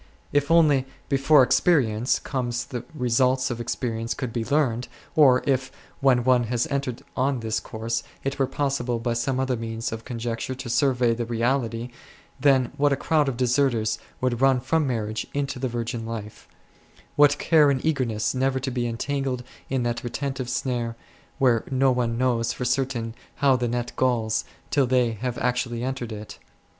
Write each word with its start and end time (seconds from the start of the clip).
If 0.33 0.49
only, 0.49 0.87
before 1.09 1.43
experience 1.43 2.17
comes, 2.17 2.65
the 2.65 2.83
results 2.95 3.51
of 3.51 3.59
experi 3.59 4.01
ence 4.01 4.15
could 4.15 4.33
be 4.33 4.43
learnt, 4.43 4.87
or 5.15 5.43
if, 5.45 5.71
when 5.99 6.23
one 6.23 6.45
has 6.45 6.65
entered 6.71 7.03
on 7.15 7.41
this 7.41 7.59
course, 7.59 8.01
it 8.23 8.39
were 8.39 8.47
possible 8.47 8.97
by 8.97 9.13
some 9.13 9.39
other 9.39 9.55
means 9.55 9.91
of 9.91 10.03
conjecture 10.03 10.55
to 10.55 10.69
survey 10.71 11.13
the 11.13 11.27
reality, 11.27 11.89
then 12.39 12.71
what 12.77 12.91
a 12.91 12.95
crowd 12.95 13.29
of 13.29 13.37
deserters 13.37 13.99
would 14.21 14.41
run 14.41 14.59
from 14.59 14.87
marriage 14.87 15.27
into 15.35 15.59
the 15.59 15.67
virgin 15.69 16.03
life; 16.03 16.47
what 17.15 17.37
care 17.37 17.69
and 17.69 17.85
eagerness 17.85 18.33
never 18.33 18.59
to 18.59 18.71
be 18.71 18.87
entangled 18.87 19.43
in 19.69 19.83
that 19.83 20.03
retentive 20.03 20.49
snare, 20.49 20.95
where 21.37 21.63
no 21.69 21.91
one 21.91 22.17
knows 22.17 22.51
for 22.53 22.65
certain 22.65 23.13
how 23.35 23.55
the 23.55 23.67
net 23.67 23.91
galls 23.97 24.45
till 24.71 24.87
they 24.87 25.11
have 25.11 25.37
actually 25.37 25.83
entered 25.83 26.11
it 26.11 26.39